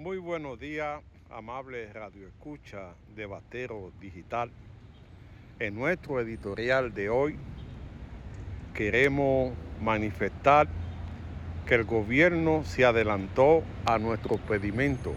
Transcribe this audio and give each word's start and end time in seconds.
Muy 0.00 0.16
buenos 0.16 0.58
días, 0.58 1.02
amable 1.28 1.92
Radio 1.92 2.26
Escucha 2.26 2.94
de 3.14 3.26
Batero 3.26 3.92
Digital. 4.00 4.50
En 5.58 5.74
nuestro 5.74 6.18
editorial 6.20 6.94
de 6.94 7.10
hoy 7.10 7.36
queremos 8.72 9.52
manifestar 9.82 10.68
que 11.66 11.74
el 11.74 11.84
gobierno 11.84 12.64
se 12.64 12.86
adelantó 12.86 13.62
a 13.84 13.98
nuestro 13.98 14.38
pedimento 14.38 15.12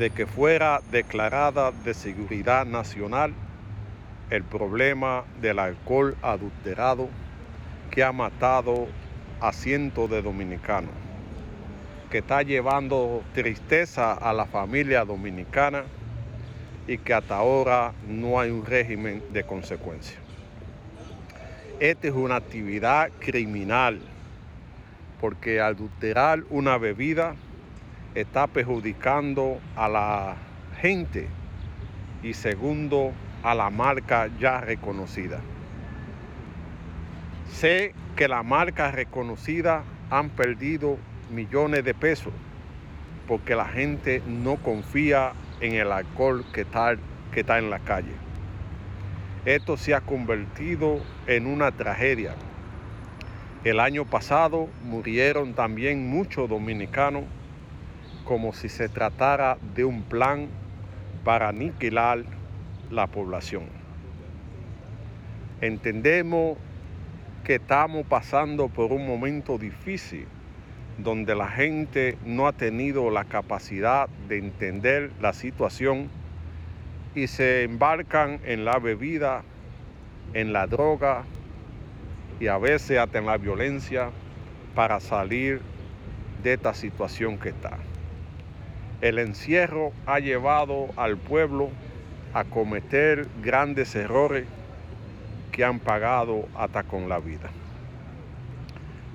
de 0.00 0.10
que 0.10 0.26
fuera 0.26 0.80
declarada 0.90 1.70
de 1.70 1.94
seguridad 1.94 2.66
nacional 2.66 3.34
el 4.30 4.42
problema 4.42 5.22
del 5.40 5.60
alcohol 5.60 6.16
adulterado 6.22 7.08
que 7.92 8.02
ha 8.02 8.10
matado 8.10 8.88
a 9.40 9.52
cientos 9.52 10.10
de 10.10 10.22
dominicanos, 10.22 10.90
que 12.10 12.18
está 12.18 12.42
llevando 12.42 13.22
tristeza 13.34 14.12
a 14.12 14.32
la 14.32 14.46
familia 14.46 15.04
dominicana 15.04 15.84
y 16.86 16.98
que 16.98 17.14
hasta 17.14 17.36
ahora 17.36 17.92
no 18.06 18.38
hay 18.38 18.50
un 18.50 18.64
régimen 18.64 19.22
de 19.32 19.44
consecuencia. 19.44 20.18
Esta 21.80 22.08
es 22.08 22.14
una 22.14 22.36
actividad 22.36 23.10
criminal 23.18 24.00
porque 25.20 25.60
adulterar 25.60 26.44
una 26.50 26.78
bebida 26.78 27.34
está 28.14 28.46
perjudicando 28.46 29.60
a 29.74 29.88
la 29.88 30.36
gente 30.80 31.28
y 32.22 32.34
segundo 32.34 33.12
a 33.42 33.54
la 33.54 33.70
marca 33.70 34.30
ya 34.38 34.60
reconocida. 34.60 35.40
Sé 37.52 37.94
que 38.16 38.28
las 38.28 38.44
marcas 38.44 38.94
reconocidas 38.94 39.84
han 40.10 40.30
perdido 40.30 40.98
millones 41.30 41.84
de 41.84 41.94
pesos 41.94 42.32
porque 43.26 43.56
la 43.56 43.66
gente 43.66 44.22
no 44.26 44.56
confía 44.56 45.32
en 45.60 45.74
el 45.74 45.90
alcohol 45.92 46.44
que 46.52 46.62
está, 46.62 46.96
que 47.32 47.40
está 47.40 47.58
en 47.58 47.70
la 47.70 47.80
calle. 47.80 48.12
Esto 49.44 49.76
se 49.76 49.94
ha 49.94 50.00
convertido 50.00 51.00
en 51.26 51.46
una 51.46 51.72
tragedia. 51.72 52.34
El 53.64 53.80
año 53.80 54.04
pasado 54.04 54.68
murieron 54.84 55.54
también 55.54 56.08
muchos 56.08 56.48
dominicanos 56.48 57.24
como 58.24 58.52
si 58.52 58.68
se 58.68 58.88
tratara 58.88 59.58
de 59.74 59.84
un 59.84 60.02
plan 60.02 60.48
para 61.24 61.48
aniquilar 61.48 62.24
la 62.90 63.06
población. 63.06 63.64
Entendemos 65.60 66.58
que 67.44 67.56
estamos 67.56 68.04
pasando 68.06 68.68
por 68.68 68.92
un 68.92 69.06
momento 69.06 69.58
difícil 69.58 70.26
donde 70.98 71.34
la 71.34 71.48
gente 71.48 72.16
no 72.24 72.46
ha 72.46 72.52
tenido 72.52 73.10
la 73.10 73.24
capacidad 73.24 74.08
de 74.28 74.38
entender 74.38 75.10
la 75.20 75.32
situación 75.32 76.08
y 77.14 77.26
se 77.26 77.64
embarcan 77.64 78.40
en 78.44 78.64
la 78.64 78.78
bebida, 78.78 79.42
en 80.34 80.52
la 80.52 80.66
droga 80.66 81.24
y 82.40 82.48
a 82.48 82.58
veces 82.58 82.98
hasta 82.98 83.18
en 83.18 83.26
la 83.26 83.36
violencia 83.38 84.10
para 84.74 85.00
salir 85.00 85.60
de 86.42 86.54
esta 86.54 86.74
situación 86.74 87.38
que 87.38 87.50
está. 87.50 87.78
El 89.00 89.18
encierro 89.18 89.92
ha 90.06 90.18
llevado 90.20 90.88
al 90.96 91.16
pueblo 91.16 91.70
a 92.32 92.44
cometer 92.44 93.26
grandes 93.42 93.94
errores 93.94 94.46
que 95.52 95.64
han 95.64 95.78
pagado 95.78 96.46
hasta 96.54 96.82
con 96.82 97.08
la 97.08 97.18
vida. 97.18 97.50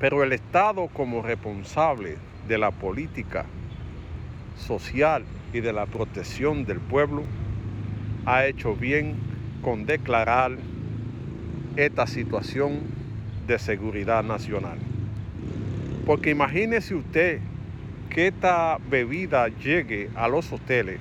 Pero 0.00 0.22
el 0.22 0.32
Estado 0.32 0.88
como 0.88 1.22
responsable 1.22 2.18
de 2.46 2.58
la 2.58 2.70
política 2.70 3.46
social 4.56 5.24
y 5.52 5.60
de 5.60 5.72
la 5.72 5.86
protección 5.86 6.64
del 6.64 6.78
pueblo 6.78 7.22
ha 8.24 8.46
hecho 8.46 8.74
bien 8.74 9.16
con 9.62 9.86
declarar 9.86 10.52
esta 11.76 12.06
situación 12.06 12.80
de 13.46 13.58
seguridad 13.58 14.22
nacional. 14.22 14.78
Porque 16.06 16.30
imagínese 16.30 16.94
usted 16.94 17.40
que 18.08 18.28
esta 18.28 18.78
bebida 18.90 19.48
llegue 19.48 20.10
a 20.14 20.28
los 20.28 20.52
hoteles 20.52 21.00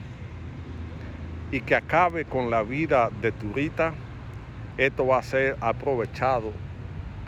y 1.51 1.61
que 1.61 1.75
acabe 1.75 2.25
con 2.25 2.49
la 2.49 2.63
vida 2.63 3.09
de 3.21 3.31
turista, 3.31 3.93
esto 4.77 5.07
va 5.07 5.19
a 5.19 5.23
ser 5.23 5.55
aprovechado 5.61 6.51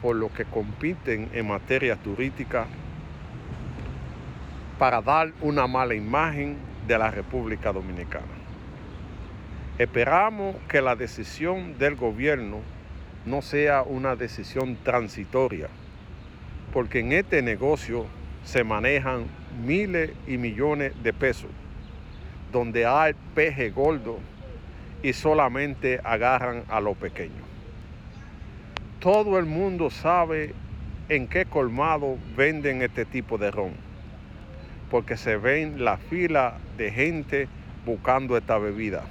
por 0.01 0.15
los 0.15 0.31
que 0.31 0.45
compiten 0.45 1.29
en 1.33 1.47
materia 1.47 1.95
turística 1.95 2.67
para 4.77 5.01
dar 5.01 5.31
una 5.41 5.67
mala 5.67 5.93
imagen 5.93 6.57
de 6.87 6.97
la 6.97 7.11
República 7.11 7.71
Dominicana. 7.73 8.25
Esperamos 9.77 10.55
que 10.67 10.81
la 10.81 10.95
decisión 10.95 11.77
del 11.77 11.95
gobierno 11.95 12.59
no 13.25 13.41
sea 13.41 13.83
una 13.83 14.15
decisión 14.15 14.77
transitoria, 14.83 15.67
porque 16.73 16.99
en 16.99 17.11
este 17.11 17.41
negocio 17.41 18.05
se 18.43 18.63
manejan 18.63 19.25
miles 19.65 20.11
y 20.27 20.37
millones 20.37 20.93
de 21.03 21.13
pesos 21.13 21.51
donde 22.51 22.85
hay 22.85 23.13
peje 23.35 23.69
gordo 23.69 24.19
y 25.03 25.13
solamente 25.13 25.99
agarran 26.03 26.63
a 26.67 26.81
lo 26.81 26.95
pequeño. 26.95 27.43
Todo 28.99 29.39
el 29.39 29.45
mundo 29.45 29.89
sabe 29.89 30.53
en 31.07 31.29
qué 31.29 31.45
colmado 31.45 32.17
venden 32.35 32.81
este 32.81 33.05
tipo 33.05 33.37
de 33.37 33.49
ron, 33.49 33.71
porque 34.91 35.15
se 35.15 35.37
ven 35.37 35.85
la 35.85 35.95
fila 35.95 36.57
de 36.75 36.91
gente 36.91 37.47
buscando 37.85 38.35
esta 38.35 38.57
bebida 38.57 39.05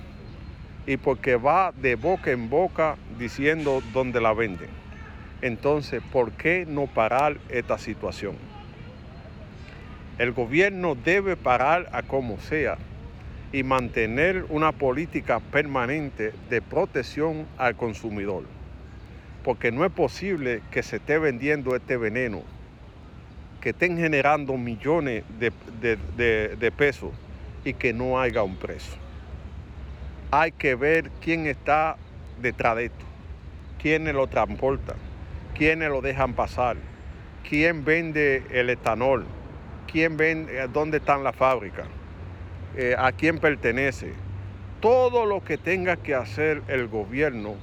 y 0.86 0.98
porque 0.98 1.36
va 1.36 1.72
de 1.72 1.94
boca 1.94 2.32
en 2.32 2.50
boca 2.50 2.96
diciendo 3.18 3.82
dónde 3.94 4.20
la 4.20 4.34
venden. 4.34 4.68
Entonces, 5.40 6.02
¿por 6.12 6.32
qué 6.32 6.66
no 6.68 6.86
parar 6.86 7.38
esta 7.48 7.78
situación? 7.78 8.36
El 10.18 10.32
gobierno 10.32 10.96
debe 10.96 11.34
parar 11.34 11.88
a 11.92 12.02
como 12.02 12.38
sea 12.40 12.76
y 13.52 13.62
mantener 13.62 14.44
una 14.50 14.72
política 14.72 15.40
permanente 15.40 16.34
de 16.50 16.60
protección 16.60 17.46
al 17.56 17.74
consumidor. 17.74 18.57
Porque 19.42 19.72
no 19.72 19.84
es 19.84 19.92
posible 19.92 20.62
que 20.70 20.82
se 20.82 20.96
esté 20.96 21.18
vendiendo 21.18 21.74
este 21.76 21.96
veneno, 21.96 22.42
que 23.60 23.70
estén 23.70 23.96
generando 23.96 24.56
millones 24.56 25.24
de, 25.38 26.72
pesos 26.76 27.10
y 27.64 27.74
que 27.74 27.92
no 27.92 28.20
haya 28.20 28.42
un 28.42 28.56
precio. 28.56 28.98
Hay 30.30 30.52
que 30.52 30.74
ver 30.74 31.10
quién 31.22 31.46
está 31.46 31.96
detrás 32.40 32.76
de 32.76 32.86
esto, 32.86 33.04
quiénes 33.80 34.14
lo 34.14 34.26
transportan, 34.26 34.96
quiénes 35.54 35.88
lo 35.88 36.02
dejan 36.02 36.34
pasar, 36.34 36.76
quién 37.48 37.84
vende 37.84 38.42
el 38.50 38.70
etanol, 38.70 39.24
quién 39.90 40.16
vende, 40.16 40.68
dónde 40.68 40.98
están 40.98 41.24
las 41.24 41.34
fábricas 41.34 41.86
eh, 42.76 42.94
a 42.96 43.10
quién 43.12 43.38
pertenece. 43.38 44.12
Todo 44.80 45.26
lo 45.26 45.42
que 45.42 45.58
tenga 45.58 45.96
que 45.96 46.14
hacer 46.14 46.62
el 46.68 46.86
gobierno 46.86 47.56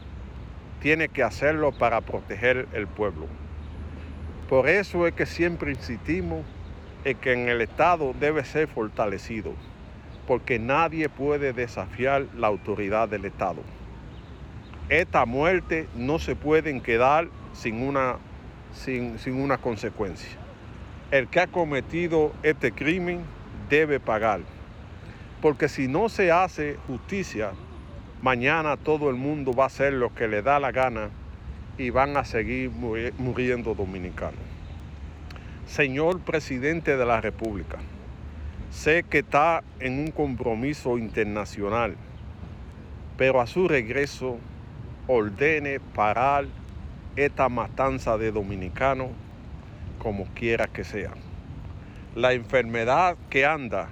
tiene 0.86 1.10
que 1.10 1.24
hacerlo 1.24 1.72
para 1.72 2.02
proteger 2.02 2.68
el 2.74 2.86
pueblo. 2.86 3.26
Por 4.48 4.70
eso 4.70 5.08
es 5.08 5.16
que 5.16 5.26
siempre 5.26 5.72
insistimos 5.72 6.46
en 7.06 7.18
que 7.18 7.34
en 7.34 7.50
el 7.50 7.62
Estado 7.62 8.14
debe 8.20 8.46
ser 8.46 8.68
fortalecido, 8.68 9.54
porque 10.28 10.60
nadie 10.60 11.10
puede 11.10 11.54
desafiar 11.54 12.28
la 12.38 12.46
autoridad 12.46 13.10
del 13.10 13.26
Estado. 13.26 13.64
Esta 14.90 15.26
muerte 15.26 15.88
no 15.96 16.20
se 16.20 16.36
puede 16.36 16.80
quedar 16.82 17.30
sin 17.54 17.82
una, 17.82 18.18
sin, 18.72 19.18
sin 19.18 19.42
una 19.42 19.58
consecuencia. 19.58 20.38
El 21.10 21.30
que 21.30 21.40
ha 21.40 21.48
cometido 21.48 22.32
este 22.44 22.72
crimen 22.72 23.22
debe 23.72 24.00
pagar 24.00 24.42
porque 25.42 25.68
si 25.68 25.88
no 25.88 26.10
se 26.10 26.32
hace 26.32 26.78
justicia, 26.88 27.54
mañana 28.26 28.76
todo 28.76 29.12
el 29.12 29.18
mundo 29.18 29.54
va 29.54 29.66
a 29.66 29.68
hacer 29.68 29.94
lo 29.94 30.12
que 30.16 30.28
le 30.28 30.42
da 30.42 30.60
la 30.60 30.72
gana 30.72 31.12
y 31.78 31.92
van 31.92 32.18
a 32.18 32.26
seguir 32.26 32.72
muriendo 32.72 33.76
dominicanos. 33.76 34.40
Señor 35.68 36.22
presidente 36.22 36.98
de 36.98 37.06
la 37.06 37.22
República, 37.22 37.78
sé 38.72 39.04
que 39.04 39.20
está 39.20 39.64
en 39.80 40.00
un 40.00 40.10
compromiso 40.10 40.98
internacional, 40.98 41.98
pero 43.16 43.42
a 43.42 43.46
su 43.46 43.68
regreso 43.68 44.40
ordene 45.06 45.80
parar 45.80 46.46
esta 47.16 47.48
matanza 47.48 48.18
de 48.18 48.32
dominicanos 48.32 49.10
como 50.00 50.26
quiera 50.34 50.66
que 50.66 50.84
sea. 50.84 51.12
La 52.16 52.34
enfermedad 52.34 53.18
que 53.30 53.46
anda 53.46 53.90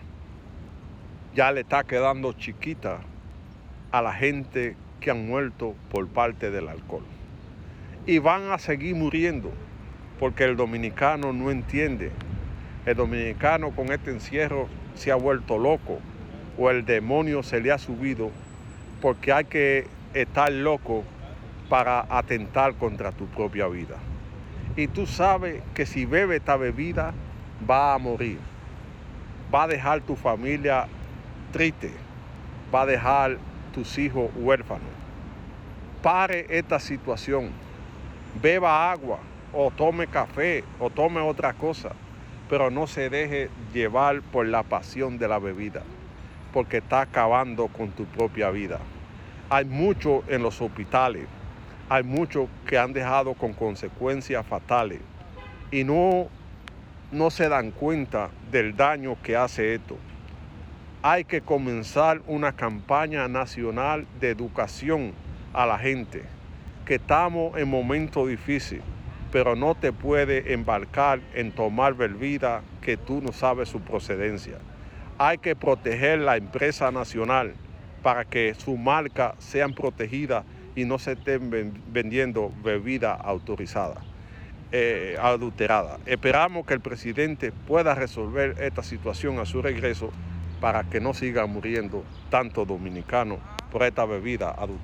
ya 1.36 1.52
le 1.52 1.62
está 1.62 1.84
quedando 1.84 2.34
chiquita 2.34 3.13
a 3.94 4.02
la 4.02 4.12
gente 4.12 4.76
que 5.00 5.12
han 5.12 5.28
muerto 5.28 5.76
por 5.92 6.08
parte 6.08 6.50
del 6.50 6.68
alcohol. 6.68 7.04
Y 8.08 8.18
van 8.18 8.52
a 8.52 8.58
seguir 8.58 8.96
muriendo 8.96 9.52
porque 10.20 10.46
el 10.46 10.58
dominicano 10.58 11.32
no 11.32 11.52
entiende. 11.52 12.12
El 12.88 12.96
dominicano 12.96 13.70
con 13.70 13.92
este 13.92 14.10
encierro 14.10 14.68
se 14.96 15.12
ha 15.12 15.16
vuelto 15.16 15.60
loco 15.60 16.00
o 16.58 16.72
el 16.72 16.86
demonio 16.86 17.44
se 17.44 17.62
le 17.62 17.72
ha 17.72 17.78
subido 17.78 18.32
porque 19.00 19.32
hay 19.32 19.46
que 19.46 19.86
estar 20.16 20.52
loco 20.52 21.04
para 21.70 22.08
atentar 22.10 22.74
contra 22.74 23.12
tu 23.12 23.28
propia 23.28 23.68
vida. 23.68 23.98
Y 24.76 24.88
tú 24.88 25.06
sabes 25.06 25.62
que 25.76 25.86
si 25.86 26.06
bebe 26.06 26.38
esta 26.38 26.58
bebida 26.58 27.14
va 27.70 27.94
a 27.94 28.00
morir. 28.00 28.40
Va 29.54 29.64
a 29.64 29.68
dejar 29.68 30.02
tu 30.02 30.16
familia 30.16 30.88
triste. 31.52 31.92
Va 32.74 32.82
a 32.82 32.86
dejar 32.88 33.38
tus 33.74 33.98
hijos 33.98 34.32
huérfanos. 34.36 34.88
Pare 36.02 36.46
esta 36.50 36.80
situación. 36.80 37.52
Beba 38.42 38.92
agua 38.92 39.20
o 39.52 39.70
tome 39.72 40.08
café 40.08 40.64
o 40.80 40.90
tome 40.90 41.20
otra 41.20 41.54
cosa. 41.54 41.92
Pero 42.50 42.70
no 42.70 42.88
se 42.88 43.10
deje 43.10 43.50
llevar 43.74 44.22
por 44.22 44.48
la 44.48 44.64
pasión 44.64 45.18
de 45.18 45.28
la 45.28 45.40
bebida. 45.40 45.84
Porque 46.54 46.78
está 46.78 47.02
acabando 47.02 47.68
con 47.68 47.92
tu 47.92 48.06
propia 48.06 48.50
vida. 48.52 48.80
Hay 49.50 49.66
muchos 49.66 50.24
en 50.30 50.42
los 50.42 50.62
hospitales, 50.62 51.28
hay 51.90 52.04
muchos 52.04 52.48
que 52.66 52.78
han 52.78 52.94
dejado 52.94 53.34
con 53.34 53.54
consecuencias 53.54 54.46
fatales 54.46 55.00
y 55.70 55.84
no, 55.84 56.28
no 57.12 57.30
se 57.30 57.50
dan 57.50 57.72
cuenta 57.72 58.30
del 58.52 58.76
daño 58.76 59.18
que 59.22 59.36
hace 59.36 59.76
esto. 59.76 59.98
Hay 61.06 61.26
que 61.26 61.42
comenzar 61.42 62.22
una 62.28 62.54
campaña 62.54 63.28
nacional 63.28 64.08
de 64.22 64.30
educación 64.30 65.12
a 65.52 65.66
la 65.66 65.78
gente, 65.78 66.24
que 66.86 66.96
estamos 66.96 67.58
en 67.58 67.70
momentos 67.70 68.30
difíciles, 68.30 68.86
pero 69.30 69.58
no 69.58 69.76
te 69.76 69.92
puede 69.92 70.54
embarcar 70.54 71.20
en 71.34 71.52
tomar 71.52 71.94
bebida 71.96 72.62
que 72.80 72.96
tú 72.96 73.22
no 73.22 73.34
sabes 73.34 73.68
su 73.68 73.82
procedencia. 73.82 74.60
Hay 75.18 75.40
que 75.40 75.58
proteger 75.58 76.20
la 76.20 76.38
empresa 76.38 76.90
nacional 76.90 77.54
para 78.02 78.24
que 78.24 78.54
su 78.54 78.78
marca 78.78 79.36
sean 79.40 79.74
protegidas 79.74 80.46
y 80.74 80.86
no 80.86 81.00
se 81.00 81.12
estén 81.12 81.50
vendiendo 81.92 82.50
bebida 82.64 83.12
autorizada, 83.12 84.02
eh, 84.72 85.18
adulterada. 85.22 86.00
Esperamos 86.06 86.66
que 86.66 86.76
el 86.76 86.80
presidente 86.80 87.52
pueda 87.52 87.94
resolver 87.94 88.56
esta 88.58 88.84
situación 88.84 89.40
a 89.40 89.46
su 89.46 89.62
regreso 89.62 90.10
para 90.64 90.86
que 90.86 91.02
no 91.02 91.14
sigan 91.14 91.50
muriendo 91.50 92.06
tantos 92.30 92.66
dominicanos 92.66 93.38
por 93.70 93.84
esta 93.84 94.06
bebida 94.06 94.50
adulterada. 94.50 94.84